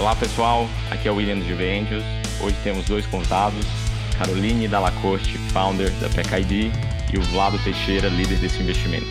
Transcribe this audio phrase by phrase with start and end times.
[0.00, 2.02] Olá pessoal, aqui é o William de Angels.
[2.42, 3.66] Hoje temos dois convidados,
[4.16, 6.72] Caroline Dallacorte, founder da PECID,
[7.12, 9.04] e o Vlado Teixeira, líder desse investimento.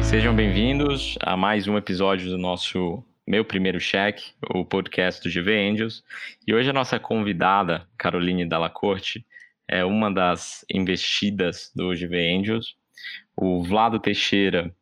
[0.00, 5.56] Sejam bem-vindos a mais um episódio do nosso Meu Primeiro Cheque, o podcast do GV
[5.56, 6.02] Angels.
[6.44, 9.24] E hoje a nossa convidada, Caroline Dallacorte,
[9.68, 12.74] é uma das investidas do GV Angels.
[13.36, 14.74] O Vlado Teixeira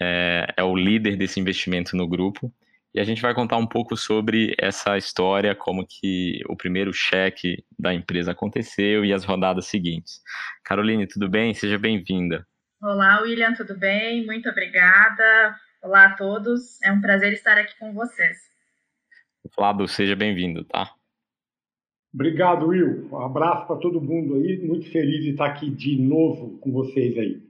[0.00, 2.54] é, é o líder desse investimento no grupo.
[2.94, 7.64] E a gente vai contar um pouco sobre essa história, como que o primeiro cheque
[7.76, 10.20] da empresa aconteceu e as rodadas seguintes.
[10.64, 11.52] Caroline, tudo bem?
[11.52, 12.46] Seja bem-vinda.
[12.80, 14.24] Olá, William, tudo bem?
[14.24, 15.56] Muito obrigada.
[15.82, 16.80] Olá a todos.
[16.82, 18.38] É um prazer estar aqui com vocês.
[19.52, 20.94] Flávio, seja bem-vindo, tá?
[22.14, 23.08] Obrigado, Will.
[23.10, 24.64] Um abraço para todo mundo aí.
[24.64, 27.42] Muito feliz de estar aqui de novo com vocês aí.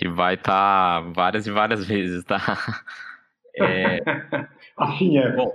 [0.00, 2.38] E vai estar tá várias e várias vezes, tá?
[3.54, 3.98] É...
[4.78, 5.36] assim é.
[5.36, 5.54] Bom,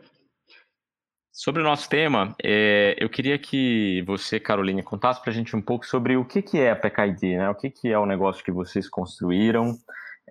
[1.31, 5.61] Sobre o nosso tema, é, eu queria que você, Caroline, contasse para a gente um
[5.61, 7.49] pouco sobre o que, que é a PKID, né?
[7.49, 9.75] O que, que é o negócio que vocês construíram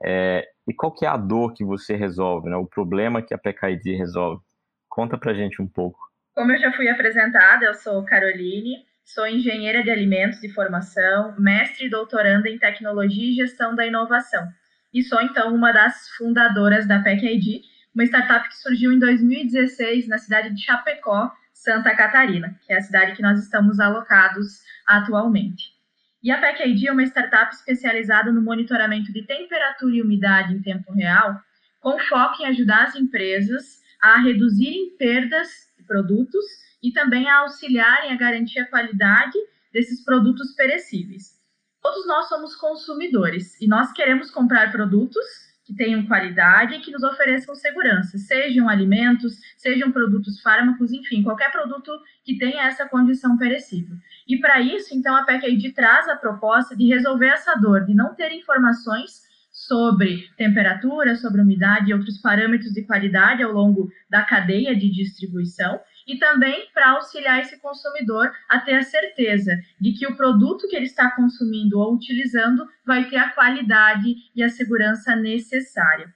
[0.03, 2.57] é, e qual que é a dor que você resolve, né?
[2.57, 4.43] O problema que a PKID resolve.
[4.89, 5.99] Conta para a gente um pouco.
[6.35, 11.87] Como eu já fui apresentada, eu sou Caroline, sou engenheira de alimentos de formação, mestre
[11.87, 14.47] e doutoranda em tecnologia e gestão da inovação.
[14.93, 17.63] E sou, então, uma das fundadoras da PECID,
[17.95, 22.83] uma startup que surgiu em 2016 na cidade de Chapecó, Santa Catarina, que é a
[22.83, 25.76] cidade que nós estamos alocados atualmente.
[26.23, 30.93] E a PECID é uma startup especializada no monitoramento de temperatura e umidade em tempo
[30.93, 31.39] real,
[31.81, 36.45] com foco em ajudar as empresas a reduzirem perdas de produtos
[36.83, 39.39] e também a auxiliarem a garantir a qualidade
[39.73, 41.37] desses produtos perecíveis.
[41.83, 45.25] Todos nós somos consumidores e nós queremos comprar produtos
[45.67, 51.51] que tenham qualidade e que nos ofereçam segurança, sejam alimentos, sejam produtos fármacos, enfim, qualquer
[51.51, 51.91] produto
[52.25, 53.97] que tenha essa condição perecível.
[54.29, 58.15] E para isso, então, a PECAID traz a proposta de resolver essa dor, de não
[58.15, 64.77] ter informações sobre temperatura, sobre umidade e outros parâmetros de qualidade ao longo da cadeia
[64.77, 70.17] de distribuição e também para auxiliar esse consumidor a ter a certeza de que o
[70.17, 76.15] produto que ele está consumindo ou utilizando vai ter a qualidade e a segurança necessária.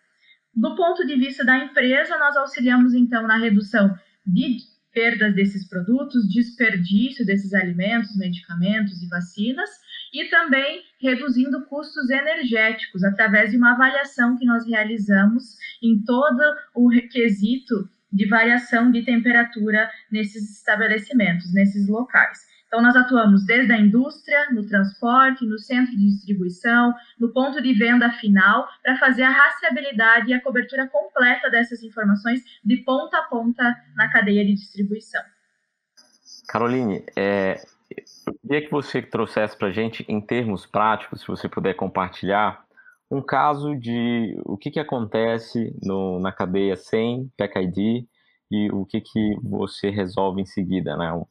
[0.55, 3.95] Do ponto de vista da empresa, nós auxiliamos então na redução
[4.27, 4.59] de
[4.93, 9.71] perdas desses produtos, desperdício desses alimentos, medicamentos e vacinas,
[10.13, 16.43] e também reduzindo custos energéticos através de uma avaliação que nós realizamos em todo
[16.75, 22.51] o requisito de variação de temperatura nesses estabelecimentos, nesses locais.
[22.71, 27.73] Então, nós atuamos desde a indústria, no transporte, no centro de distribuição, no ponto de
[27.75, 33.23] venda final, para fazer a rastreabilidade e a cobertura completa dessas informações de ponta a
[33.23, 35.21] ponta na cadeia de distribuição.
[36.49, 37.61] Caroline, é,
[38.25, 42.65] eu queria que você trouxesse para a gente, em termos práticos, se você puder compartilhar,
[43.11, 48.07] um caso de o que, que acontece no, na cadeia sem PEC-ID
[48.51, 51.13] e o que, que você resolve em seguida, né?
[51.13, 51.25] Um,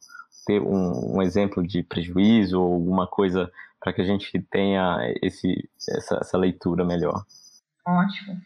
[0.46, 5.68] ter um, um, exemplo de prejuízo ou alguma coisa para que a gente tenha esse,
[5.88, 7.24] essa, essa leitura melhor.
[7.86, 8.40] Ótimo.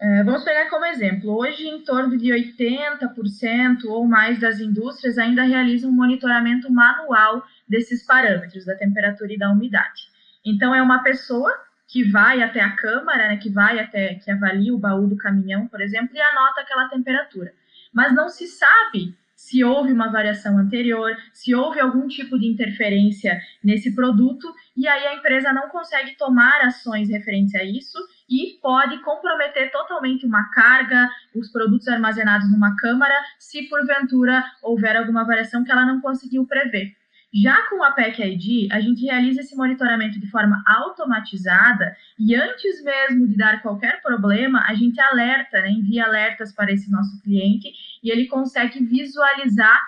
[0.00, 1.36] É, vamos pegar como exemplo.
[1.36, 8.06] Hoje, em torno de 80% ou mais das indústrias ainda realizam um monitoramento manual desses
[8.06, 10.08] parâmetros, da temperatura e da umidade.
[10.44, 11.52] Então, é uma pessoa
[11.90, 15.66] que vai até a câmara, né, que vai até, que avalia o baú do caminhão,
[15.66, 17.52] por exemplo, e anota aquela temperatura.
[17.92, 23.40] Mas não se sabe se houve uma variação anterior, se houve algum tipo de interferência
[23.64, 24.46] nesse produto,
[24.76, 27.98] e aí a empresa não consegue tomar ações referentes a isso
[28.28, 35.24] e pode comprometer totalmente uma carga, os produtos armazenados numa câmara, se porventura houver alguma
[35.24, 36.99] variação que ela não conseguiu prever.
[37.32, 42.82] Já com a PEC ID, a gente realiza esse monitoramento de forma automatizada e antes
[42.82, 47.70] mesmo de dar qualquer problema, a gente alerta, né, envia alertas para esse nosso cliente
[48.02, 49.80] e ele consegue visualizar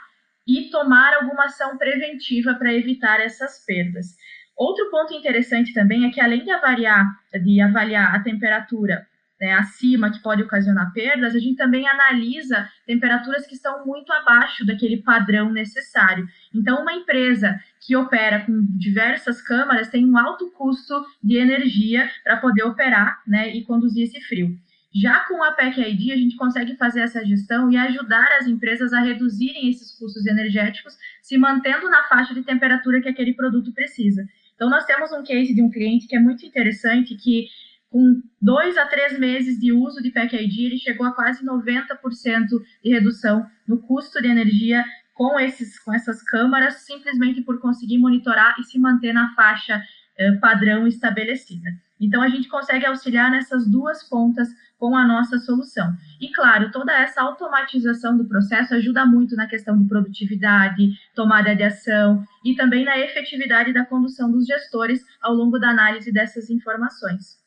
[0.47, 4.17] e tomar alguma ação preventiva para evitar essas perdas.
[4.57, 7.05] Outro ponto interessante também é que além de avaliar,
[7.43, 9.05] de avaliar a temperatura
[9.43, 14.65] né, acima que pode ocasionar perdas, a gente também analisa temperaturas que estão muito abaixo
[14.65, 16.29] daquele padrão necessário.
[16.55, 22.37] Então, uma empresa que opera com diversas câmaras tem um alto custo de energia para
[22.37, 24.57] poder operar né, e conduzir esse frio.
[24.95, 28.93] Já com a PEC ID, a gente consegue fazer essa gestão e ajudar as empresas
[28.93, 34.25] a reduzirem esses custos energéticos, se mantendo na faixa de temperatura que aquele produto precisa.
[34.55, 37.49] Então, nós temos um case de um cliente que é muito interessante, que
[37.93, 42.49] com dois a três meses de uso de PEC ID, ele chegou a quase 90%
[42.83, 44.83] de redução no custo de energia
[45.15, 49.83] com, esses, com essas câmaras, simplesmente por conseguir monitorar e se manter na faixa
[50.17, 51.69] eh, padrão estabelecida.
[52.01, 54.49] Então, a gente consegue auxiliar nessas duas pontas
[54.79, 55.95] com a nossa solução.
[56.19, 61.63] E, claro, toda essa automatização do processo ajuda muito na questão de produtividade, tomada de
[61.63, 67.42] ação e também na efetividade da condução dos gestores ao longo da análise dessas informações.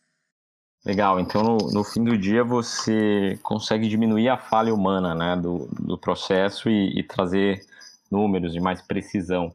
[0.85, 5.67] Legal, então no, no fim do dia você consegue diminuir a falha humana né, do,
[5.79, 7.65] do processo e, e trazer
[8.11, 9.51] números de mais precisão.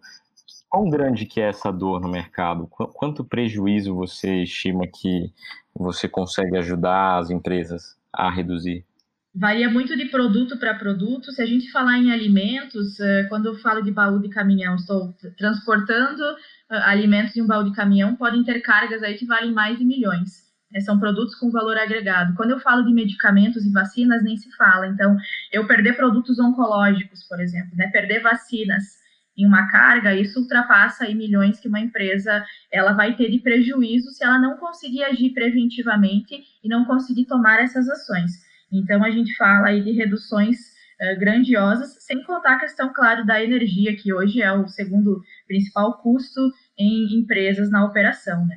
[0.68, 2.66] Quão grande que é essa dor no mercado?
[2.66, 5.32] Quanto prejuízo você estima que
[5.72, 8.84] você consegue ajudar as empresas a reduzir?
[9.32, 11.30] Varia muito de produto para produto.
[11.30, 15.14] Se a gente falar em alimentos, eh, quando eu falo de baú de caminhão, estou
[15.38, 16.22] transportando
[16.70, 19.84] eh, alimentos em um baú de caminhão, podem ter cargas aí que valem mais de
[19.84, 20.49] milhões.
[20.72, 20.80] Né?
[20.80, 22.34] São produtos com valor agregado.
[22.34, 24.86] Quando eu falo de medicamentos e vacinas, nem se fala.
[24.86, 25.16] Então,
[25.52, 27.88] eu perder produtos oncológicos, por exemplo, né?
[27.88, 29.00] perder vacinas,
[29.36, 34.10] em uma carga, isso ultrapassa aí milhões que uma empresa ela vai ter de prejuízo
[34.10, 38.32] se ela não conseguir agir preventivamente e não conseguir tomar essas ações.
[38.70, 40.58] Então a gente fala aí de reduções
[41.00, 45.98] uh, grandiosas, sem contar a questão, claro, da energia, que hoje é o segundo principal
[46.02, 46.40] custo
[46.78, 48.56] em empresas na operação, né?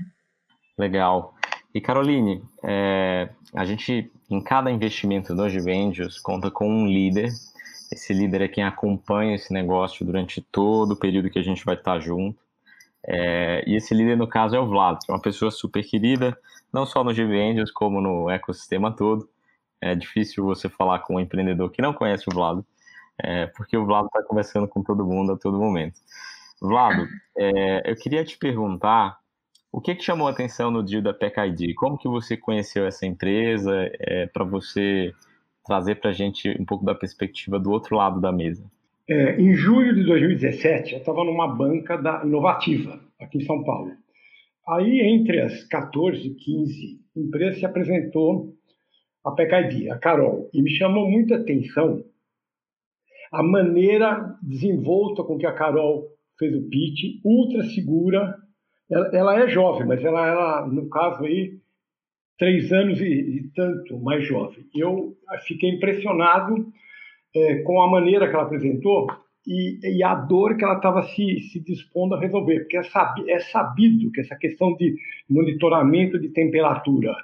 [0.78, 1.33] Legal.
[1.74, 7.32] E Caroline, é, a gente em cada investimento do Givendus conta com um líder
[7.94, 11.76] esse líder é quem acompanha esse negócio durante todo o período que a gente vai
[11.76, 12.42] estar junto.
[13.06, 16.38] É, e esse líder, no caso, é o Vlad, que é uma pessoa super querida,
[16.72, 19.30] não só no Angels, como no ecossistema todo.
[19.80, 22.66] É difícil você falar com um empreendedor que não conhece o Vlado,
[23.22, 26.00] é, porque o Vlado está conversando com todo mundo a todo momento.
[26.62, 29.20] Vlado, é, eu queria te perguntar
[29.74, 31.74] o que, que chamou a atenção no dia da PKID?
[31.74, 35.12] Como que você conheceu essa empresa é, para você
[35.66, 38.64] trazer para a gente um pouco da perspectiva do outro lado da mesa.
[39.10, 43.92] É, em julho de 2017, eu estava numa banca da Inovativa, aqui em São Paulo.
[44.68, 48.54] Aí, entre as 14, 15 empresas, se apresentou
[49.26, 52.04] a PKID, a Carol, e me chamou muita atenção
[53.32, 58.38] a maneira desenvolta com que a Carol fez o pitch, ultra segura.
[58.94, 61.58] Ela, ela é jovem, mas ela, ela, no caso aí,
[62.38, 64.66] três anos e, e tanto mais jovem.
[64.76, 65.16] Eu
[65.48, 66.72] fiquei impressionado
[67.36, 69.08] é, com a maneira que ela apresentou
[69.46, 73.30] e, e a dor que ela estava se, se dispondo a resolver, porque é, sabi,
[73.30, 74.96] é sabido que essa questão de
[75.30, 77.16] monitoramento de temperatura,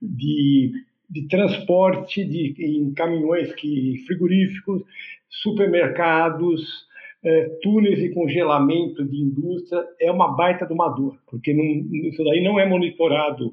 [0.00, 0.72] de,
[1.08, 4.82] de transporte de, em caminhões que, frigoríficos,
[5.28, 6.87] supermercados,
[7.24, 11.64] é, túneis de congelamento de indústria, é uma baita de uma dor, porque não,
[12.08, 13.52] isso daí não é monitorado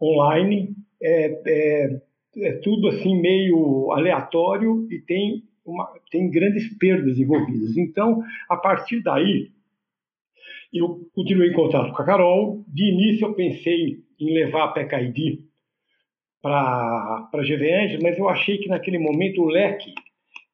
[0.00, 2.02] online, é, é,
[2.36, 7.76] é, tudo assim meio aleatório e tem, uma, tem grandes perdas envolvidas.
[7.76, 9.50] Então, a partir daí,
[10.72, 12.64] eu continuei em contato com a Carol.
[12.68, 15.46] De início, eu pensei em levar a PKID
[16.40, 19.92] para a GVN, mas eu achei que naquele momento o leque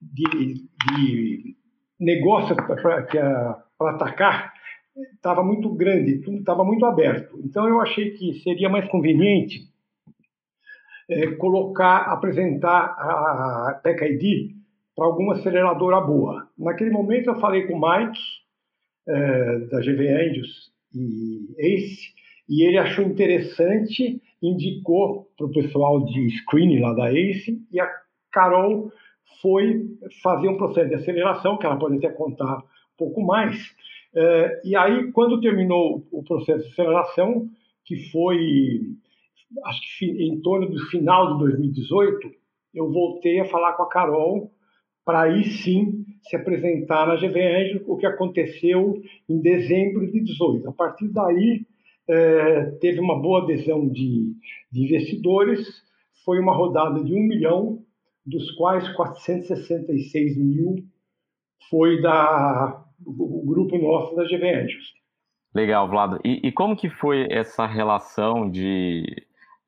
[0.01, 1.56] de, de
[1.99, 4.53] negócio para atacar
[5.15, 7.39] estava muito grande, tudo estava muito aberto.
[7.45, 9.69] Então eu achei que seria mais conveniente
[11.09, 14.57] é, colocar, apresentar a TechID
[14.95, 16.49] para alguma aceleradora boa.
[16.59, 18.19] Naquele momento eu falei com o Mike
[19.09, 22.15] é, da GV Angels e Ace
[22.49, 27.89] e ele achou interessante, indicou para o pessoal de screening lá da Ace e a
[28.33, 28.91] Carol
[29.41, 29.85] foi
[30.23, 33.75] fazer um processo de aceleração, que ela pode até contar um pouco mais,
[34.17, 37.49] é, e aí, quando terminou o processo de aceleração,
[37.85, 38.81] que foi,
[39.67, 42.31] acho que em torno do final de 2018,
[42.75, 44.51] eu voltei a falar com a Carol
[45.05, 50.69] para aí sim se apresentar na GV Angel, o que aconteceu em dezembro de 18.
[50.69, 51.67] A partir daí,
[52.09, 54.33] é, teve uma boa adesão de,
[54.73, 55.61] de, investidores,
[56.25, 57.85] foi uma rodada de um milhão,
[58.27, 60.77] dos quais 466 mil
[61.71, 64.95] foi da o grupo nosso da GV Angels.
[65.55, 66.19] Legal, Vlado.
[66.25, 69.05] E, e, como que foi essa relação de,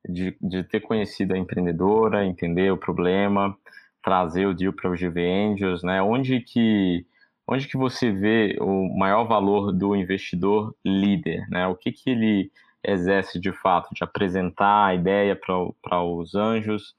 [0.07, 3.57] de, de, ter conhecido a empreendedora, entender o problema,
[4.03, 6.01] trazer o deal para o GV Angels, né?
[6.01, 7.05] Onde que,
[7.47, 11.67] onde que você vê o maior valor do investidor líder, né?
[11.67, 12.51] O que que ele
[12.83, 16.95] exerce de fato, de apresentar a ideia para os anjos?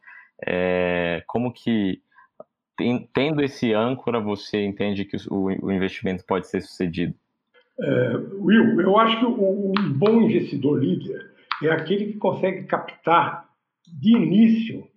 [0.47, 2.01] É, como que,
[3.13, 7.15] tendo esse âncora, você entende que o, o investimento pode ser sucedido?
[7.79, 11.31] É, Will, eu acho que um bom investidor líder
[11.63, 13.49] é aquele que consegue captar
[13.87, 14.89] de início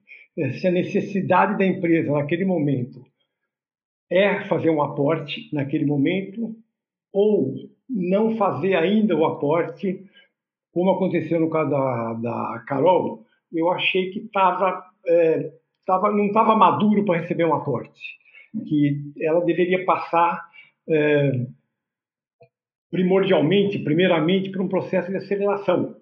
[0.60, 3.06] se a necessidade da empresa naquele momento
[4.10, 6.56] é fazer um aporte naquele momento
[7.12, 7.54] ou
[7.90, 10.04] não fazer ainda o aporte,
[10.72, 15.52] como aconteceu no caso da, da Carol, eu achei que tava, é,
[15.86, 18.00] tava, não estava maduro para receber um aporte,
[18.68, 20.42] que ela deveria passar
[20.90, 21.46] é,
[22.92, 25.96] primordialmente, primeiramente, por um processo de aceleração.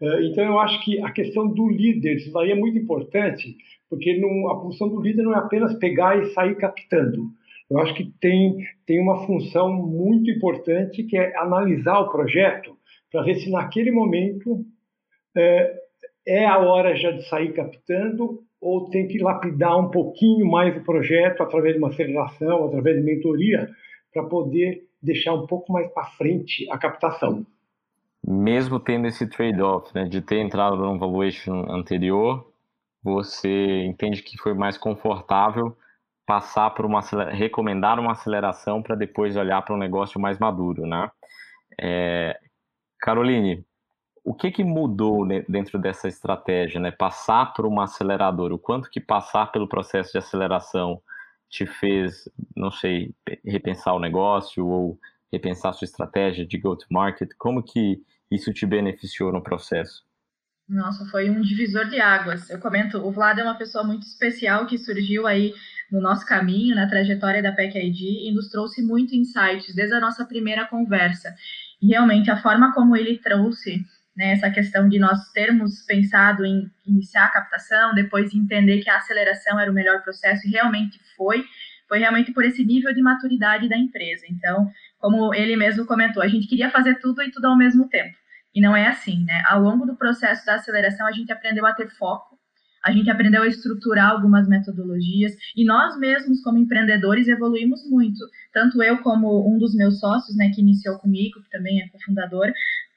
[0.00, 3.56] É, então, eu acho que a questão do líder, isso daí é muito importante,
[3.88, 7.28] porque não, a função do líder não é apenas pegar e sair captando.
[7.70, 12.76] Eu acho que tem, tem uma função muito importante que é analisar o projeto
[13.12, 14.64] para ver se naquele momento
[15.36, 15.79] é,
[16.30, 20.84] é a hora já de sair captando ou tem que lapidar um pouquinho mais o
[20.84, 23.68] projeto através de uma aceleração, através de mentoria,
[24.12, 27.44] para poder deixar um pouco mais para frente a captação.
[28.24, 32.52] Mesmo tendo esse trade-off, né, de ter entrado no valuation anterior,
[33.02, 35.76] você entende que foi mais confortável
[36.24, 37.00] passar por uma
[37.32, 41.10] recomendar uma aceleração para depois olhar para um negócio mais maduro, né?
[41.80, 42.38] É,
[43.00, 43.64] Caroline,
[44.24, 46.90] o que, que mudou dentro dessa estratégia, né?
[46.90, 51.00] Passar por uma aceleradora, o quanto que passar pelo processo de aceleração
[51.48, 54.98] te fez, não sei, repensar o negócio ou
[55.32, 57.30] repensar sua estratégia de go-to-market?
[57.38, 60.04] Como que isso te beneficiou no processo?
[60.68, 62.48] Nossa, foi um divisor de águas.
[62.48, 65.52] Eu comento, o Vlad é uma pessoa muito especial que surgiu aí
[65.90, 70.00] no nosso caminho, na trajetória da PEC ID e nos trouxe muito insights desde a
[70.00, 71.34] nossa primeira conversa.
[71.82, 73.84] E realmente a forma como ele trouxe
[74.16, 78.96] né, essa questão de nós termos pensado em iniciar a captação, depois entender que a
[78.96, 81.44] aceleração era o melhor processo e realmente foi,
[81.88, 84.24] foi realmente por esse nível de maturidade da empresa.
[84.30, 88.16] Então, como ele mesmo comentou, a gente queria fazer tudo e tudo ao mesmo tempo.
[88.54, 89.42] E não é assim, né?
[89.46, 92.38] Ao longo do processo da aceleração, a gente aprendeu a ter foco,
[92.84, 98.18] a gente aprendeu a estruturar algumas metodologias e nós mesmos, como empreendedores, evoluímos muito.
[98.52, 102.50] Tanto eu, como um dos meus sócios, né, que iniciou comigo, que também é cofundador,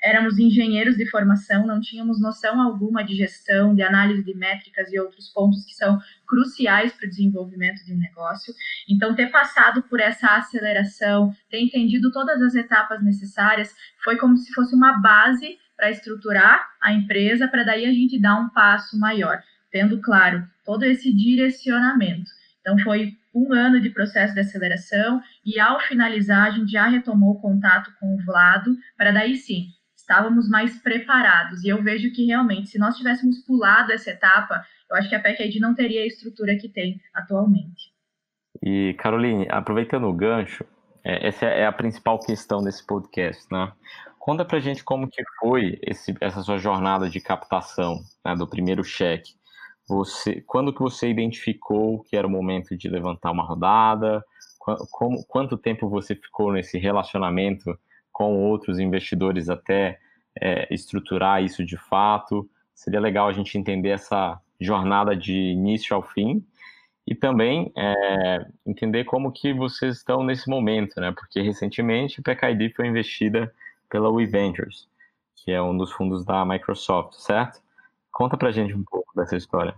[0.03, 4.99] éramos engenheiros de formação, não tínhamos noção alguma de gestão, de análise de métricas e
[4.99, 8.53] outros pontos que são cruciais para o desenvolvimento de um negócio.
[8.89, 14.51] Então, ter passado por essa aceleração, ter entendido todas as etapas necessárias, foi como se
[14.51, 19.41] fosse uma base para estruturar a empresa, para daí a gente dar um passo maior,
[19.71, 22.29] tendo claro todo esse direcionamento.
[22.59, 27.31] Então, foi um ano de processo de aceleração e, ao finalizar, a gente já retomou
[27.31, 29.67] o contato com o Vlado, para daí sim
[30.03, 31.63] estávamos mais preparados.
[31.63, 35.19] E eu vejo que realmente, se nós tivéssemos pulado essa etapa, eu acho que a
[35.19, 37.93] PEC não teria a estrutura que tem atualmente.
[38.61, 40.65] E, Caroline, aproveitando o gancho,
[41.03, 43.71] é, essa é a principal questão desse podcast, né?
[44.19, 48.83] Conta pra gente como que foi esse, essa sua jornada de captação né, do primeiro
[48.83, 49.33] cheque.
[49.87, 54.23] Você, quando que você identificou que era o momento de levantar uma rodada?
[54.91, 57.77] Como, quanto tempo você ficou nesse relacionamento
[58.13, 59.99] com outros investidores até
[60.39, 62.49] é, estruturar isso de fato.
[62.73, 66.45] Seria legal a gente entender essa jornada de início ao fim
[67.05, 71.11] e também é, entender como que vocês estão nesse momento, né?
[71.11, 73.53] Porque recentemente a PKID foi investida
[73.89, 74.87] pela WeVentures,
[75.35, 77.61] que é um dos fundos da Microsoft, certo?
[78.11, 79.75] Conta pra gente um pouco dessa história.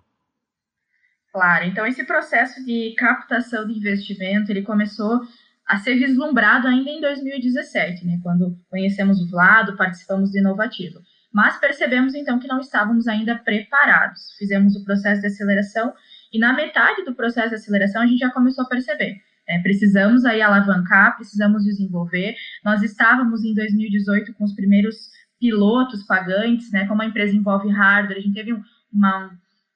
[1.34, 5.22] Claro, então esse processo de captação de investimento, ele começou
[5.68, 11.00] a ser vislumbrado ainda em 2017, né, quando conhecemos o Vlado, participamos do Inovativo.
[11.34, 14.34] Mas percebemos então que não estávamos ainda preparados.
[14.38, 15.94] Fizemos o processo de aceleração
[16.32, 19.18] e na metade do processo de aceleração a gente já começou a perceber.
[19.48, 22.36] É, precisamos aí alavancar, precisamos desenvolver.
[22.64, 24.96] Nós estávamos em 2018 com os primeiros
[25.40, 26.88] pilotos pagantes, né?
[26.88, 29.32] Como a empresa envolve hardware, a gente teve um, uma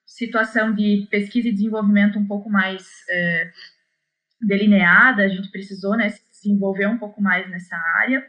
[0.05, 3.51] situação de pesquisa e desenvolvimento um pouco mais é,
[4.41, 8.25] delineada, a gente precisou né, se desenvolver um pouco mais nessa área.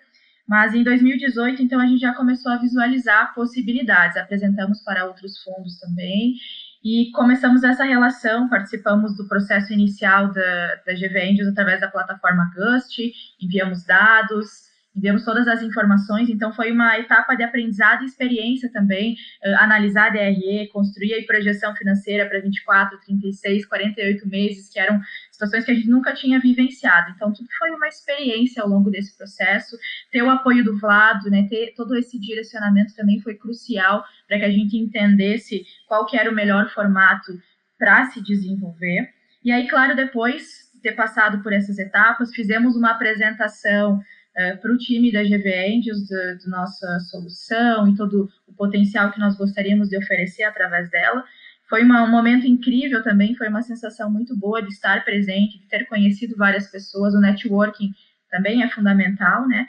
[0.48, 5.78] Mas em 2018, então, a gente já começou a visualizar possibilidades, apresentamos para outros fundos
[5.78, 6.34] também,
[6.82, 12.98] e começamos essa relação, participamos do processo inicial da, da GV através da plataforma Gust,
[13.40, 14.69] enviamos dados,
[15.00, 20.10] enviamos todas as informações, então foi uma etapa de aprendizado e experiência também, uh, analisar
[20.10, 25.74] DRE, construir a projeção financeira para 24, 36, 48 meses, que eram situações que a
[25.74, 27.12] gente nunca tinha vivenciado.
[27.16, 29.74] Então, tudo foi uma experiência ao longo desse processo.
[30.12, 34.44] Ter o apoio do Vlado, né, ter todo esse direcionamento também foi crucial para que
[34.44, 37.32] a gente entendesse qual que era o melhor formato
[37.78, 39.08] para se desenvolver.
[39.42, 43.98] E aí, claro, depois de ter passado por essas etapas, fizemos uma apresentação
[44.40, 49.20] uh, para o time da GV Angels, da nossa solução e todo o potencial que
[49.20, 51.24] nós gostaríamos de oferecer através dela.
[51.68, 55.68] Foi uma, um momento incrível também, foi uma sensação muito boa de estar presente, de
[55.68, 57.92] ter conhecido várias pessoas, o networking
[58.30, 59.66] também é fundamental, né?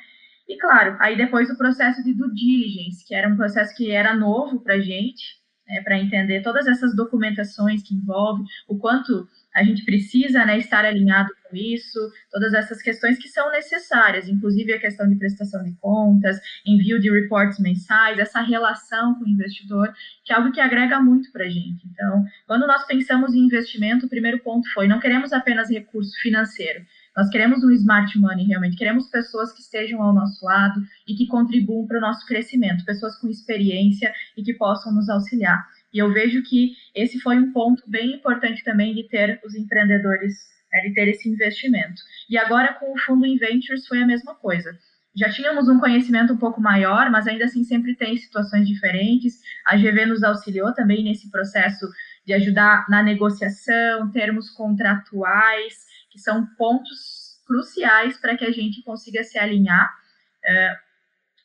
[0.47, 4.15] E claro, aí depois o processo de due diligence, que era um processo que era
[4.15, 9.63] novo para a gente, né, para entender todas essas documentações que envolve, o quanto a
[9.63, 12.00] gente precisa né, estar alinhado com isso,
[12.31, 17.12] todas essas questões que são necessárias, inclusive a questão de prestação de contas, envio de
[17.12, 19.93] reportes mensais, essa relação com o investidor,
[20.24, 21.86] que é algo que agrega muito para a gente.
[21.91, 26.86] Então, quando nós pensamos em investimento, o primeiro ponto foi: não queremos apenas recurso financeiro,
[27.15, 28.77] nós queremos um smart money, realmente.
[28.77, 33.17] Queremos pessoas que estejam ao nosso lado e que contribuam para o nosso crescimento, pessoas
[33.17, 35.62] com experiência e que possam nos auxiliar.
[35.93, 40.33] E eu vejo que esse foi um ponto bem importante também de ter os empreendedores,
[40.71, 42.01] né, de ter esse investimento.
[42.29, 44.77] E agora com o fundo Inventures foi a mesma coisa.
[45.13, 49.41] Já tínhamos um conhecimento um pouco maior, mas ainda assim sempre tem situações diferentes.
[49.65, 51.86] A GV nos auxiliou também nesse processo
[52.25, 59.24] de ajudar na negociação, termos contratuais, que são pontos cruciais para que a gente consiga
[59.24, 60.90] se alinhar uh,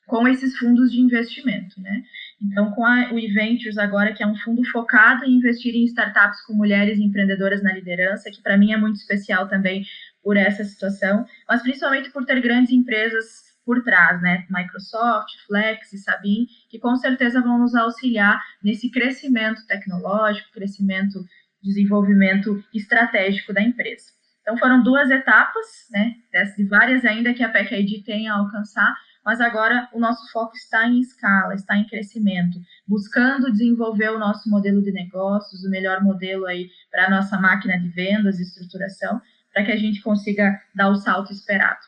[0.07, 2.03] com esses fundos de investimento, né?
[2.41, 6.43] Então, com a, o Eventures agora, que é um fundo focado em investir em startups
[6.43, 9.85] com mulheres empreendedoras na liderança, que para mim é muito especial também
[10.23, 14.47] por essa situação, mas principalmente por ter grandes empresas por trás, né?
[14.49, 21.25] Microsoft, Flex e Sabin, que com certeza vão nos auxiliar nesse crescimento tecnológico, crescimento,
[21.61, 24.17] desenvolvimento estratégico da empresa.
[24.41, 26.15] Então foram duas etapas, né?
[26.57, 28.95] De várias ainda que a PECAID tem a alcançar,
[29.27, 34.49] mas agora o nosso foco está em escala, está em crescimento, buscando desenvolver o nosso
[34.49, 39.21] modelo de negócios, o melhor modelo aí para a nossa máquina de vendas e estruturação,
[39.53, 41.81] para que a gente consiga dar o salto esperado.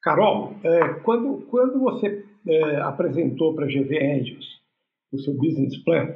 [0.00, 4.60] Carol, é, quando, quando você é, apresentou para a GV Angels
[5.10, 6.14] o seu business plan,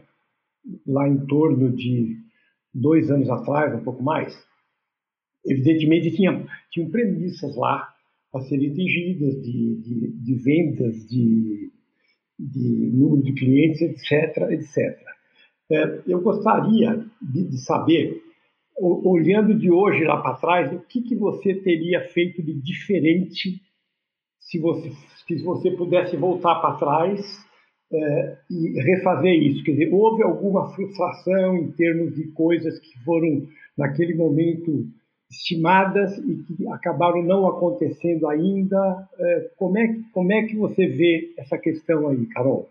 [0.86, 2.16] lá em torno de
[2.72, 4.40] dois anos atrás, um pouco mais,
[5.44, 7.92] evidentemente tinha, tinham premissas lá
[8.32, 11.72] a serem atingidas, de, de, de vendas, de,
[12.38, 14.50] de, número de clientes, etc.
[14.50, 14.98] etc.
[15.70, 18.20] É, eu gostaria de, de, saber,
[18.78, 23.60] olhando de hoje lá para trás, o que, que você teria feito de diferente
[24.40, 24.90] se você,
[25.26, 27.20] se você pudesse voltar para trás
[27.92, 29.64] é, e refazer isso.
[29.64, 34.86] Quer dizer, houve alguma frustração em termos de coisas que foram, naquele momento,
[35.30, 39.08] estimadas e que acabaram não acontecendo ainda.
[39.18, 42.68] É, como é, como é que você vê essa questão aí, Carol?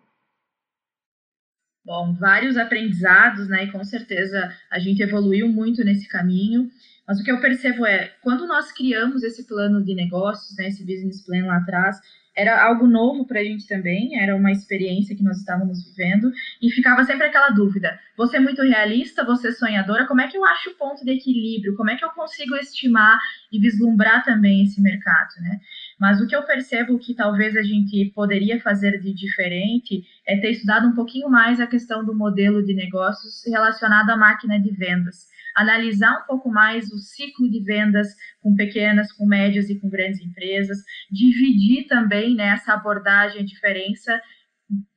[1.86, 3.64] Bom, vários aprendizados, né?
[3.64, 6.70] E com certeza a gente evoluiu muito nesse caminho.
[7.08, 10.86] Mas o que eu percebo é, quando nós criamos esse plano de negócios, né, esse
[10.86, 12.00] business plan lá atrás,
[12.40, 16.72] era algo novo para a gente também, era uma experiência que nós estávamos vivendo, e
[16.72, 20.46] ficava sempre aquela dúvida: você é muito realista, você é sonhadora, como é que eu
[20.46, 21.76] acho o ponto de equilíbrio?
[21.76, 23.20] Como é que eu consigo estimar
[23.52, 25.60] e vislumbrar também esse mercado, né?
[26.00, 30.52] Mas o que eu percebo que talvez a gente poderia fazer de diferente é ter
[30.52, 35.28] estudado um pouquinho mais a questão do modelo de negócios relacionado à máquina de vendas
[35.60, 38.08] analisar um pouco mais o ciclo de vendas
[38.42, 40.78] com pequenas, com médias e com grandes empresas,
[41.12, 44.22] dividir também né, essa abordagem, a diferença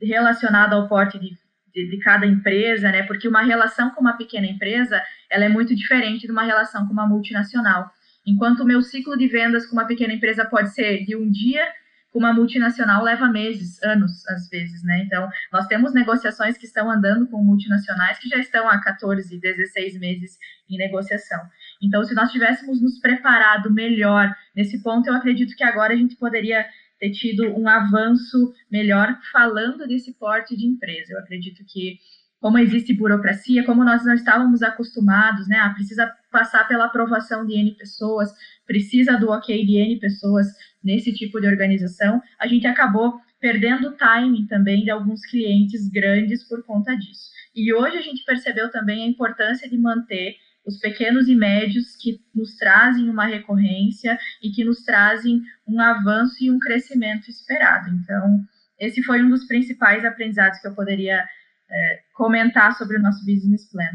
[0.00, 1.30] relacionada ao porte de,
[1.74, 5.74] de, de, cada empresa, né, porque uma relação com uma pequena empresa ela é muito
[5.74, 7.90] diferente de uma relação com uma multinacional.
[8.24, 11.66] Enquanto o meu ciclo de vendas com uma pequena empresa pode ser de um dia
[12.12, 15.02] com uma multinacional leva meses, anos, às vezes, né?
[15.06, 19.98] Então, nós temos negociações que estão andando com multinacionais que já estão há 14, 16
[19.98, 21.40] meses em negociação.
[21.82, 26.14] Então, se nós tivéssemos nos preparado melhor nesse ponto, eu acredito que agora a gente
[26.16, 26.66] poderia
[27.00, 31.14] ter tido um avanço melhor falando desse porte de empresa.
[31.14, 31.98] Eu acredito que
[32.42, 35.58] como existe burocracia, como nós não estávamos acostumados, né?
[35.58, 38.32] Ah, precisa passar pela aprovação de N pessoas,
[38.66, 40.48] precisa do ok de N pessoas
[40.82, 46.46] nesse tipo de organização, a gente acabou perdendo o timing também de alguns clientes grandes
[46.48, 47.30] por conta disso.
[47.54, 52.20] E hoje a gente percebeu também a importância de manter os pequenos e médios que
[52.34, 57.90] nos trazem uma recorrência e que nos trazem um avanço e um crescimento esperado.
[57.90, 58.40] Então,
[58.78, 61.24] esse foi um dos principais aprendizados que eu poderia
[61.70, 63.90] é, comentar sobre o nosso business plan.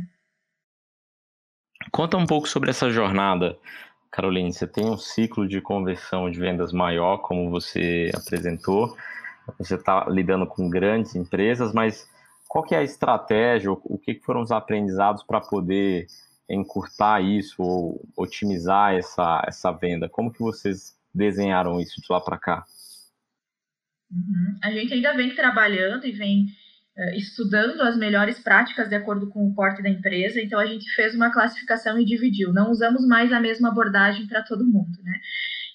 [1.92, 3.58] Conta um pouco sobre essa jornada,
[4.18, 4.52] Caroline.
[4.52, 8.98] Você tem um ciclo de conversão de vendas maior, como você apresentou.
[9.60, 12.10] Você está lidando com grandes empresas, mas
[12.48, 16.08] qual que é a estratégia, o que foram os aprendizados para poder
[16.50, 20.10] encurtar isso ou otimizar essa, essa venda?
[20.10, 22.66] Como que vocês desenharam isso de lá para cá?
[24.12, 24.58] Uhum.
[24.64, 26.48] A gente ainda vem trabalhando e vem
[27.16, 31.14] estudando as melhores práticas de acordo com o porte da empresa, então a gente fez
[31.14, 32.52] uma classificação e dividiu.
[32.52, 35.20] Não usamos mais a mesma abordagem para todo mundo, né?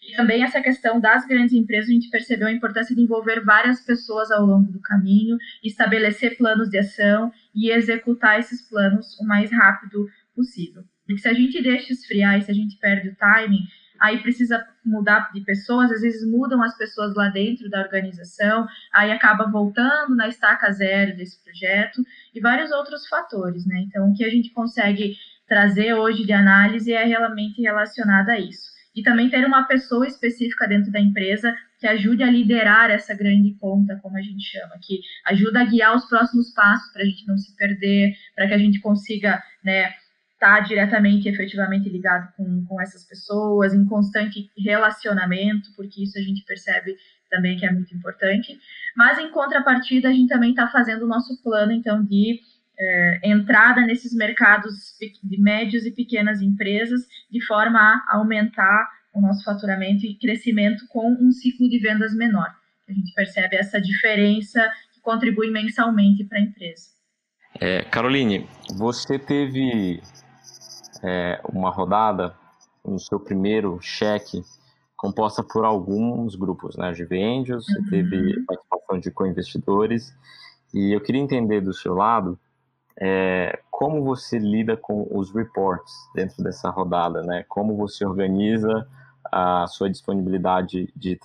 [0.02, 3.80] E também essa questão das grandes empresas, a gente percebeu a importância de envolver várias
[3.80, 9.50] pessoas ao longo do caminho, estabelecer planos de ação e executar esses planos o mais
[9.52, 10.82] rápido possível.
[11.06, 13.64] Porque se a gente deixa esfriar e se a gente perde o timing,
[14.02, 19.12] aí precisa mudar de pessoas, às vezes mudam as pessoas lá dentro da organização, aí
[19.12, 22.02] acaba voltando na estaca zero desse projeto
[22.34, 23.84] e vários outros fatores, né?
[23.86, 28.72] Então, o que a gente consegue trazer hoje de análise é realmente relacionado a isso.
[28.94, 33.54] E também ter uma pessoa específica dentro da empresa que ajude a liderar essa grande
[33.60, 37.26] conta, como a gente chama, que ajuda a guiar os próximos passos para a gente
[37.26, 39.92] não se perder, para que a gente consiga, né,
[40.42, 46.44] está diretamente, efetivamente ligado com, com essas pessoas, em constante relacionamento, porque isso a gente
[46.44, 46.96] percebe
[47.30, 48.58] também que é muito importante.
[48.96, 52.40] Mas, em contrapartida, a gente também está fazendo o nosso plano, então, de
[52.76, 54.74] é, entrada nesses mercados
[55.22, 61.12] de médios e pequenas empresas, de forma a aumentar o nosso faturamento e crescimento com
[61.12, 62.52] um ciclo de vendas menor.
[62.88, 66.90] A gente percebe essa diferença que contribui mensalmente para a empresa.
[67.60, 70.00] É, Caroline, você teve
[71.02, 72.34] é, uma rodada
[72.84, 74.42] no seu primeiro cheque
[74.96, 76.92] composta por alguns grupos, né?
[76.92, 77.74] GV Angels, uhum.
[77.74, 80.14] você teve participação de co-investidores,
[80.72, 82.38] e eu queria entender do seu lado
[83.00, 87.44] é, como você lida com os reports dentro dessa rodada, né?
[87.48, 88.86] Como você organiza
[89.30, 91.18] a sua disponibilidade de,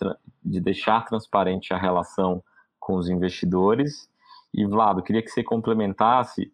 [0.43, 2.43] de deixar transparente a relação
[2.79, 4.09] com os investidores.
[4.53, 6.51] E, Vlado, queria que você complementasse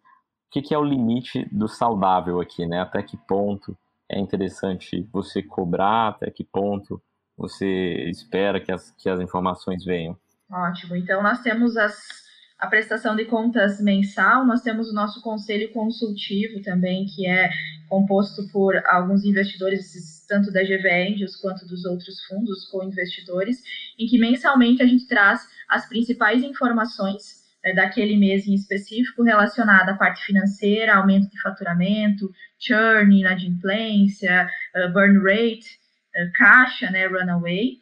[0.53, 2.81] que, que é o limite do saudável aqui, né?
[2.81, 3.75] Até que ponto
[4.07, 7.01] é interessante você cobrar, até que ponto
[7.35, 10.15] você espera que as, que as informações venham.
[10.51, 10.95] Ótimo.
[10.95, 11.97] Então, nós temos as,
[12.59, 17.49] a prestação de contas mensal, nós temos o nosso conselho consultivo também, que é
[17.89, 23.57] composto por alguns investidores, tanto da GV Angels quanto dos outros fundos co-investidores,
[23.97, 29.91] em que mensalmente a gente traz as principais informações é, daquele mês em específico relacionada
[29.91, 35.79] à parte financeira, aumento de faturamento, churn, inadimplência, uh, burn rate,
[36.15, 37.77] uh, caixa, né, runaway,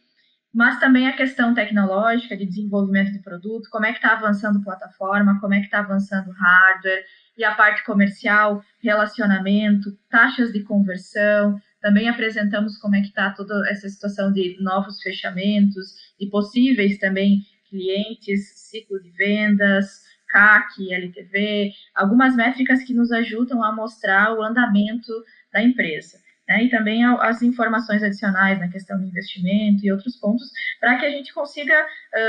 [0.53, 5.39] mas também a questão tecnológica de desenvolvimento de produto, como é que está avançando plataforma,
[5.39, 7.03] como é que está avançando hardware,
[7.37, 13.67] e a parte comercial, relacionamento, taxas de conversão, também apresentamos como é que está toda
[13.69, 17.39] essa situação de novos fechamentos e possíveis também
[17.71, 25.11] clientes, ciclo de vendas, CAC, LTV, algumas métricas que nos ajudam a mostrar o andamento
[25.51, 26.19] da empresa.
[26.47, 26.65] Né?
[26.65, 31.09] E também as informações adicionais na questão do investimento e outros pontos, para que a
[31.09, 31.73] gente consiga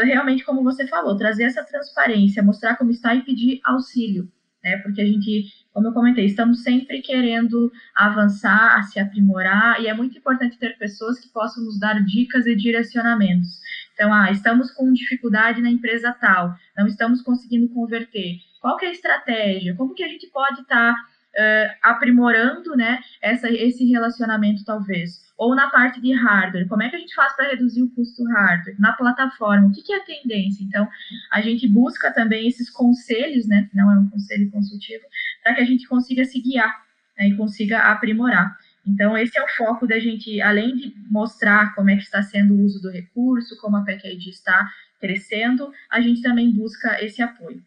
[0.05, 4.31] realmente, como você falou, trazer essa transparência, mostrar como está e pedir auxílio.
[4.63, 4.77] Né?
[4.79, 10.17] Porque a gente, como eu comentei, estamos sempre querendo avançar, se aprimorar, e é muito
[10.17, 13.61] importante ter pessoas que possam nos dar dicas e direcionamentos.
[13.95, 18.37] Então, ah, estamos com dificuldade na empresa tal, não estamos conseguindo converter.
[18.61, 19.75] Qual que é a estratégia?
[19.75, 25.21] Como que a gente pode estar tá, uh, aprimorando né, essa, esse relacionamento, talvez?
[25.37, 28.25] Ou na parte de hardware, como é que a gente faz para reduzir o custo
[28.25, 28.77] hardware?
[28.79, 30.63] Na plataforma, o que, que é a tendência?
[30.63, 30.89] Então,
[31.33, 33.69] a gente busca também esses conselhos, né?
[33.75, 35.03] Não é um conselho consultivo,
[35.43, 36.73] para que a gente consiga se guiar
[37.19, 38.57] né, e consiga aprimorar.
[38.87, 42.55] Então, esse é o foco da gente, além de mostrar como é que está sendo
[42.55, 44.69] o uso do recurso, como a PECID está
[45.01, 47.63] crescendo, a gente também busca esse apoio.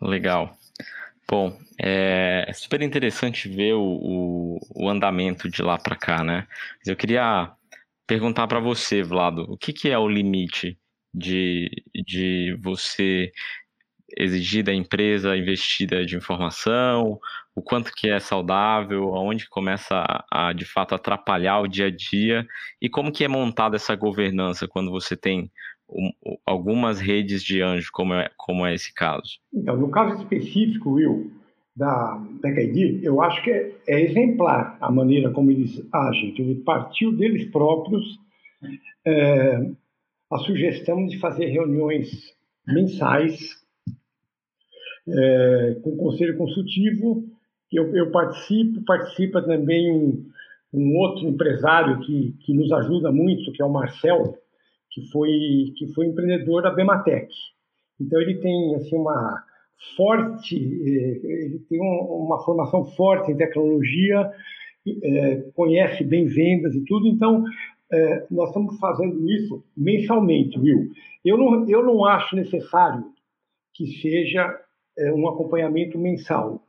[0.00, 0.56] Legal.
[1.28, 6.46] Bom, é, super interessante ver o, o, o andamento de lá para cá, né?
[6.84, 7.52] Eu queria
[8.06, 10.76] perguntar para você, Vlado, o que, que é o limite
[11.14, 13.30] de, de você
[14.16, 17.18] exigir da empresa investida de informação,
[17.54, 21.90] o quanto que é saudável, aonde começa a, a, de fato atrapalhar o dia a
[21.90, 22.46] dia
[22.80, 25.50] e como que é montada essa governança quando você tem
[25.88, 26.10] um,
[26.46, 29.40] algumas redes de anjo, como é, como é esse caso?
[29.52, 31.32] Então, no caso específico, Will,
[31.76, 36.34] da TechID, eu acho que é, é, exemplar a maneira como eles agem.
[36.38, 38.18] Ele partiu deles próprios
[39.04, 39.70] é,
[40.30, 42.34] a sugestão de fazer reuniões
[42.66, 43.59] mensais
[45.12, 47.24] é, com o conselho consultivo
[47.72, 50.26] eu, eu participo, participa também um,
[50.74, 54.36] um outro empresário que, que nos ajuda muito, que é o Marcel,
[54.90, 57.32] que foi, que foi empreendedor da Bematec.
[58.00, 59.44] Então ele tem assim uma
[59.96, 64.30] forte, eh, ele tem uma formação forte em tecnologia,
[64.86, 67.06] eh, conhece bem vendas e tudo.
[67.06, 67.44] Então
[67.92, 70.90] eh, nós estamos fazendo isso mensalmente, viu?
[71.24, 73.04] Eu não, eu não acho necessário
[73.74, 74.58] que seja
[75.14, 76.62] um acompanhamento mensal,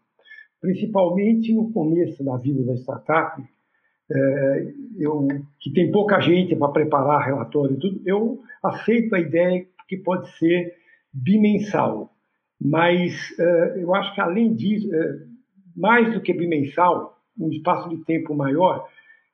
[0.59, 3.41] principalmente no começo da vida da startup
[4.13, 5.27] é, eu,
[5.59, 10.29] que tem pouca gente para preparar relatório e tudo, eu aceito a ideia que pode
[10.37, 10.73] ser
[11.13, 12.11] bimensal.
[12.59, 15.19] Mas é, eu acho que, além disso, é,
[15.75, 18.87] mais do que bimensal, um espaço de tempo maior,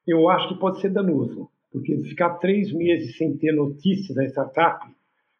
[0.06, 1.50] eu acho que pode ser danoso.
[1.72, 4.86] Porque ficar três meses sem ter notícias da startup,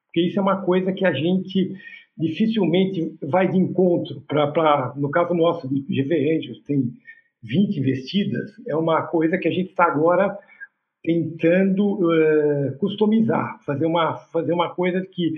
[0.06, 1.76] porque isso é uma coisa que a gente
[2.18, 6.92] dificilmente vai de encontro para, no caso nosso de GV Angels, tem
[7.44, 10.38] 20 investidas, é uma coisa que a gente está agora
[11.04, 15.36] tentando uh, customizar, fazer uma, fazer uma coisa que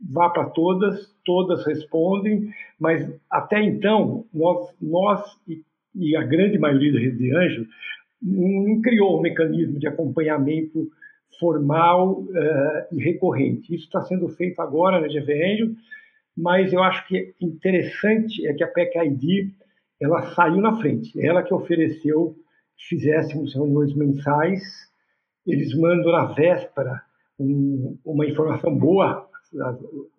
[0.00, 5.62] vá para todas, todas respondem, mas até então, nós, nós e,
[5.94, 7.66] e a grande maioria da rede de anjo
[8.22, 10.88] não criou um mecanismo de acompanhamento
[11.38, 12.26] formal uh,
[12.92, 13.74] e recorrente.
[13.74, 15.70] Isso está sendo feito agora na GV Angel,
[16.40, 19.52] mas eu acho que interessante é que a PEC-ID
[20.00, 21.12] ela saiu na frente.
[21.20, 22.34] Ela que ofereceu
[22.76, 24.62] que fizéssemos reuniões mensais.
[25.46, 27.02] Eles mandam na véspera
[27.38, 29.28] um, uma informação boa,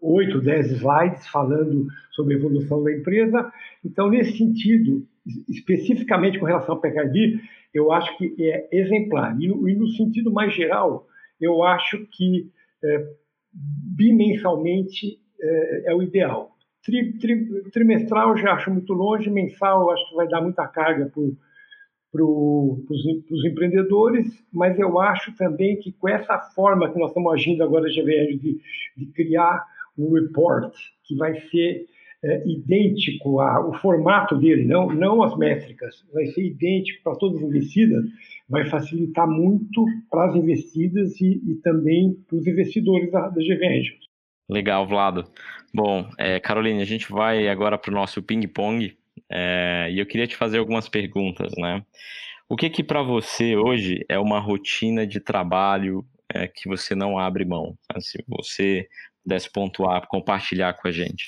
[0.01, 3.51] oito, dez slides falando sobre a evolução da empresa.
[3.83, 5.07] Então, nesse sentido,
[5.49, 7.39] especificamente com relação ao PKD,
[7.73, 9.35] eu acho que é exemplar.
[9.41, 11.07] E no, e no sentido mais geral,
[11.39, 12.51] eu acho que
[12.83, 13.07] é,
[13.53, 16.51] bimensalmente é, é o ideal.
[16.83, 22.23] Tri, tri, trimestral já acho muito longe, mensal acho que vai dar muita carga para
[22.23, 27.89] os empreendedores, mas eu acho também que com essa forma que nós estamos agindo agora,
[27.89, 28.59] GVR, de,
[28.97, 29.63] de criar
[29.97, 30.73] um report
[31.03, 31.85] que vai ser
[32.23, 37.49] é, idêntico ao formato dele, não, não as métricas, vai ser idêntico para todas as
[37.49, 38.05] investidas,
[38.47, 43.65] vai facilitar muito para as investidas e, e também para os investidores da, da GV
[44.51, 45.23] Legal, Vlado.
[45.73, 48.97] Bom, é, Caroline, a gente vai agora para o nosso ping-pong
[49.31, 51.81] é, e eu queria te fazer algumas perguntas, né?
[52.49, 57.17] O que que para você hoje é uma rotina de trabalho é, que você não
[57.17, 57.77] abre mão?
[58.01, 58.89] Se você
[59.23, 61.23] pudesse pontuar, compartilhar com a gente.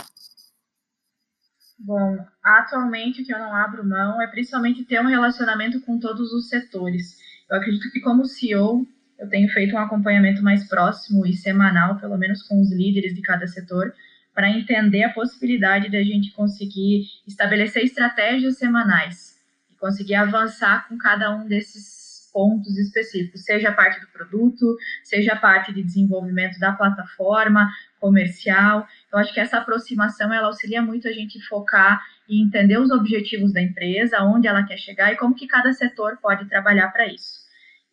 [1.79, 6.33] Bom, atualmente o que eu não abro mão é principalmente ter um relacionamento com todos
[6.33, 7.17] os setores.
[7.49, 8.85] Eu acredito que como CEO
[9.23, 13.21] eu tenho feito um acompanhamento mais próximo e semanal, pelo menos com os líderes de
[13.21, 13.93] cada setor,
[14.35, 19.39] para entender a possibilidade da gente conseguir estabelecer estratégias semanais
[19.71, 25.33] e conseguir avançar com cada um desses pontos específicos, seja a parte do produto, seja
[25.33, 27.69] a parte de desenvolvimento da plataforma
[28.01, 28.85] comercial.
[29.11, 33.53] Eu acho que essa aproximação ela auxilia muito a gente focar e entender os objetivos
[33.53, 37.42] da empresa, onde ela quer chegar e como que cada setor pode trabalhar para isso.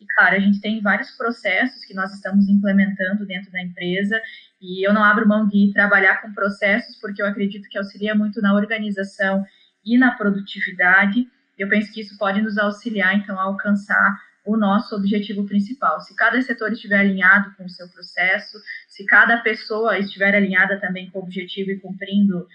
[0.01, 4.19] E, claro, a gente tem vários processos que nós estamos implementando dentro da empresa
[4.59, 8.41] e eu não abro mão de trabalhar com processos porque eu acredito que auxilia muito
[8.41, 9.45] na organização
[9.85, 11.27] e na produtividade.
[11.57, 16.01] Eu penso que isso pode nos auxiliar, então, a alcançar o nosso objetivo principal.
[16.01, 21.11] Se cada setor estiver alinhado com o seu processo, se cada pessoa estiver alinhada também
[21.11, 22.47] com o objetivo e cumprindo uh,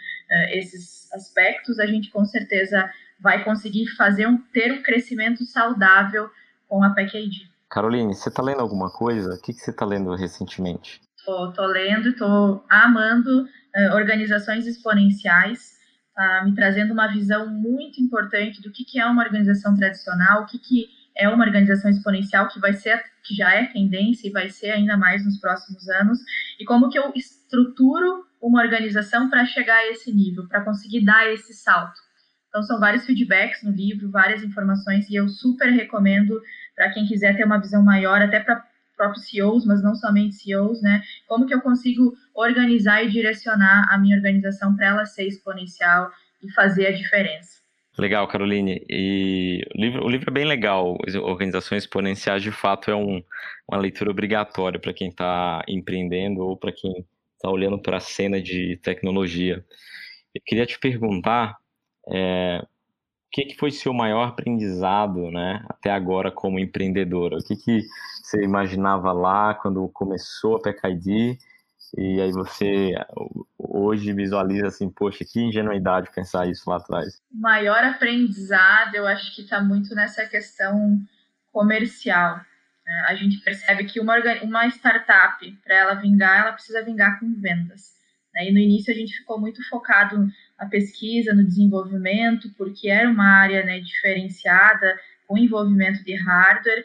[0.50, 6.28] esses aspectos, a gente com certeza vai conseguir fazer um, ter um crescimento saudável
[6.68, 7.48] com a PEC-ID.
[7.70, 9.34] Caroline, você está lendo alguma coisa?
[9.34, 11.00] O que, que você está lendo recentemente?
[11.18, 15.72] Estou lendo, estou amando uh, organizações exponenciais,
[16.16, 20.46] uh, me trazendo uma visão muito importante do que, que é uma organização tradicional, o
[20.46, 24.48] que, que é uma organização exponencial que vai ser, que já é tendência e vai
[24.48, 26.18] ser ainda mais nos próximos anos,
[26.60, 31.26] e como que eu estruturo uma organização para chegar a esse nível, para conseguir dar
[31.32, 32.05] esse salto.
[32.56, 36.40] Então, são vários feedbacks no livro, várias informações, e eu super recomendo
[36.74, 38.64] para quem quiser ter uma visão maior, até para
[38.96, 41.02] próprios CEOs, mas não somente CEOs, né?
[41.26, 46.10] Como que eu consigo organizar e direcionar a minha organização para ela ser exponencial
[46.42, 47.60] e fazer a diferença.
[47.98, 48.82] Legal, Caroline.
[48.88, 50.96] E o livro, o livro é bem legal.
[51.24, 53.22] Organizações Exponenciais, de fato, é um,
[53.68, 58.40] uma leitura obrigatória para quem está empreendendo ou para quem está olhando para a cena
[58.40, 59.62] de tecnologia.
[60.34, 61.58] Eu queria te perguntar
[62.08, 67.36] é, o que, que foi seu maior aprendizado, né, até agora como empreendedora?
[67.36, 67.86] O que, que
[68.22, 71.38] você imaginava lá quando começou a PKID
[71.96, 72.92] E aí você
[73.56, 77.22] hoje visualiza assim, poxa, que ingenuidade pensar isso lá atrás.
[77.32, 80.98] O maior aprendizado, eu acho que está muito nessa questão
[81.52, 82.40] comercial.
[82.84, 83.04] Né?
[83.08, 87.94] A gente percebe que uma, uma startup, para ela vingar, ela precisa vingar com vendas.
[88.34, 88.48] Né?
[88.48, 93.26] E no início a gente ficou muito focado na pesquisa, no desenvolvimento, porque era uma
[93.26, 96.84] área né, diferenciada, com envolvimento de hardware,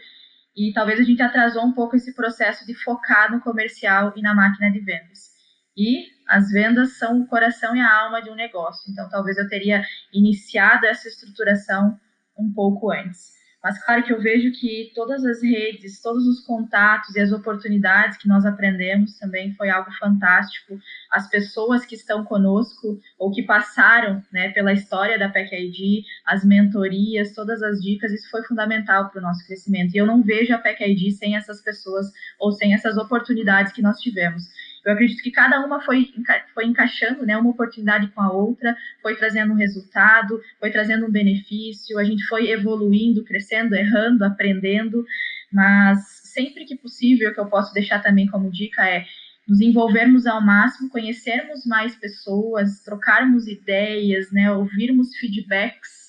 [0.55, 4.33] e talvez a gente atrasou um pouco esse processo de focar no comercial e na
[4.33, 5.31] máquina de vendas.
[5.77, 9.47] E as vendas são o coração e a alma de um negócio, então talvez eu
[9.47, 11.97] teria iniciado essa estruturação
[12.37, 13.40] um pouco antes.
[13.63, 18.17] Mas claro que eu vejo que todas as redes, todos os contatos e as oportunidades
[18.17, 20.79] que nós aprendemos também foi algo fantástico.
[21.11, 27.35] As pessoas que estão conosco ou que passaram né, pela história da PEC-ID, as mentorias,
[27.35, 29.93] todas as dicas, isso foi fundamental para o nosso crescimento.
[29.93, 32.07] E eu não vejo a PEC-ID sem essas pessoas
[32.39, 34.43] ou sem essas oportunidades que nós tivemos.
[34.85, 36.09] Eu acredito que cada uma foi,
[36.53, 41.11] foi encaixando né, uma oportunidade com a outra, foi trazendo um resultado, foi trazendo um
[41.11, 45.05] benefício, a gente foi evoluindo, crescendo, errando, aprendendo,
[45.51, 49.05] mas sempre que possível, o que eu posso deixar também como dica é
[49.47, 56.00] nos envolvermos ao máximo, conhecermos mais pessoas, trocarmos ideias, né, ouvirmos feedbacks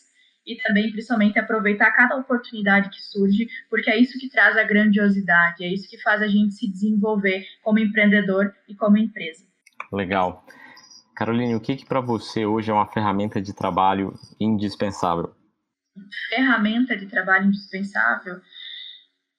[0.46, 5.64] e também, principalmente, aproveitar cada oportunidade que surge, porque é isso que traz a grandiosidade,
[5.64, 9.44] é isso que faz a gente se desenvolver como empreendedor e como empresa.
[9.92, 10.44] Legal.
[11.14, 15.34] Caroline, o que, que para você hoje é uma ferramenta de trabalho indispensável?
[16.28, 18.40] Ferramenta de trabalho indispensável?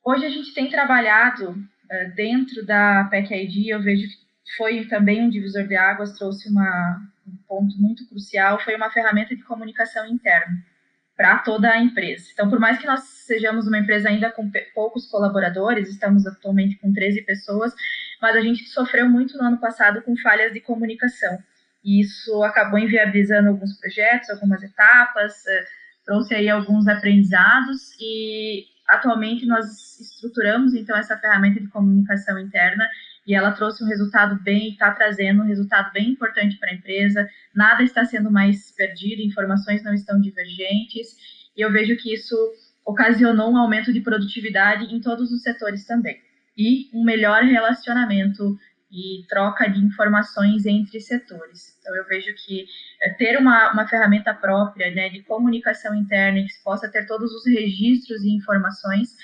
[0.06, 5.22] Hoje a gente tem trabalhado uh, dentro da PEC ID, eu vejo que foi também
[5.22, 10.06] um divisor de águas, trouxe uma, um ponto muito crucial, foi uma ferramenta de comunicação
[10.06, 10.64] interna
[11.16, 12.30] para toda a empresa.
[12.34, 16.92] Então, por mais que nós sejamos uma empresa ainda com poucos colaboradores, estamos atualmente com
[16.92, 17.74] 13 pessoas,
[18.22, 21.38] mas a gente sofreu muito no ano passado com falhas de comunicação.
[21.84, 25.66] E isso acabou inviabilizando alguns projetos, algumas etapas, eh,
[26.06, 32.88] trouxe aí alguns aprendizados e atualmente nós estruturamos então essa ferramenta de comunicação interna
[33.26, 37.28] e ela trouxe um resultado bem, está trazendo um resultado bem importante para a empresa,
[37.56, 41.16] nada está sendo mais perdido, informações não estão divergentes,
[41.56, 42.36] e eu vejo que isso
[42.86, 46.20] ocasionou um aumento de produtividade em todos os setores também,
[46.58, 48.58] e um melhor relacionamento
[48.94, 51.76] e troca de informações entre setores.
[51.80, 52.68] Então, eu vejo que
[53.02, 57.44] é, ter uma, uma ferramenta própria né, de comunicação interna que possa ter todos os
[57.48, 59.16] registros e informações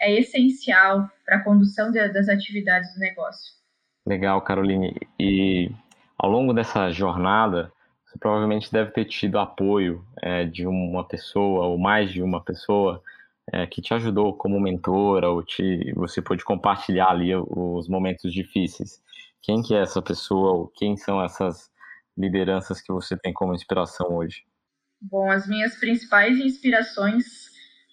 [0.00, 3.54] é essencial para a condução de, das atividades do negócio.
[4.06, 4.94] Legal, Caroline.
[5.18, 5.70] E
[6.18, 7.72] ao longo dessa jornada,
[8.04, 13.02] você provavelmente deve ter tido apoio é, de uma pessoa ou mais de uma pessoa
[13.52, 19.02] é, que te ajudou como mentora ou te, você pôde compartilhar ali os momentos difíceis.
[19.42, 21.70] Quem que é essa pessoa ou quem são essas
[22.16, 24.44] lideranças que você tem como inspiração hoje?
[25.00, 27.45] Bom, as minhas principais inspirações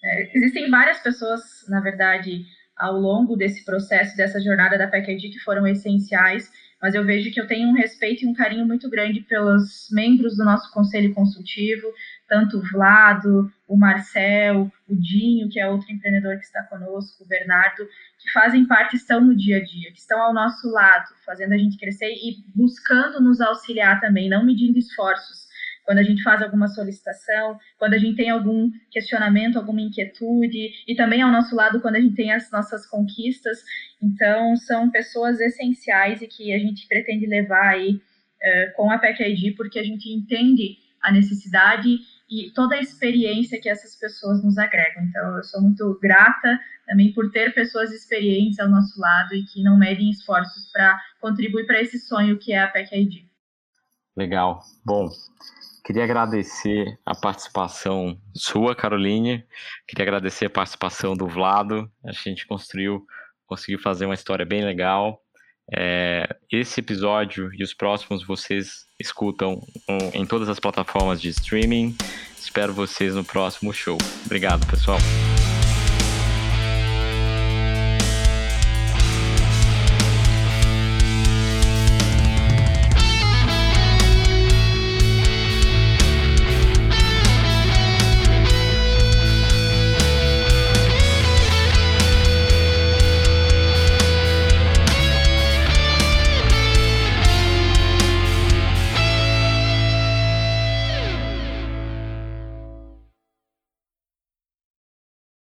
[0.03, 5.39] é, existem várias pessoas, na verdade, ao longo desse processo, dessa jornada da PECID que
[5.39, 9.21] foram essenciais, mas eu vejo que eu tenho um respeito e um carinho muito grande
[9.21, 11.87] pelos membros do nosso conselho consultivo,
[12.27, 17.27] tanto o Vlado, o Marcel, o Dinho, que é outro empreendedor que está conosco, o
[17.27, 17.87] Bernardo,
[18.19, 21.57] que fazem parte, estão no dia a dia, que estão ao nosso lado, fazendo a
[21.57, 25.47] gente crescer e buscando nos auxiliar também, não medindo esforços,
[25.85, 30.95] quando a gente faz alguma solicitação, quando a gente tem algum questionamento, alguma inquietude, e
[30.95, 33.59] também ao nosso lado quando a gente tem as nossas conquistas.
[34.01, 39.23] Então, são pessoas essenciais e que a gente pretende levar aí uh, com a PEC
[39.23, 44.57] ID, porque a gente entende a necessidade e toda a experiência que essas pessoas nos
[44.57, 45.03] agregam.
[45.03, 49.61] Então, eu sou muito grata também por ter pessoas experientes ao nosso lado e que
[49.61, 53.25] não medem esforços para contribuir para esse sonho que é a PEC ID.
[54.15, 54.61] Legal.
[54.85, 55.09] Bom,
[55.83, 59.43] Queria agradecer a participação sua, Caroline.
[59.87, 61.91] Queria agradecer a participação do Vlado.
[62.05, 63.05] A gente construiu,
[63.45, 65.21] conseguiu fazer uma história bem legal.
[65.75, 69.61] É, esse episódio e os próximos vocês escutam
[70.13, 71.95] em todas as plataformas de streaming.
[72.37, 73.97] Espero vocês no próximo show.
[74.25, 74.99] Obrigado, pessoal.